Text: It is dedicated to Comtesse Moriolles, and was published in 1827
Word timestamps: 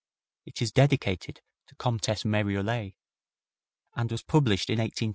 It 0.47 0.63
is 0.63 0.71
dedicated 0.71 1.41
to 1.67 1.75
Comtesse 1.75 2.23
Moriolles, 2.25 2.93
and 3.95 4.09
was 4.11 4.23
published 4.23 4.71
in 4.71 4.79
1827 4.79 5.09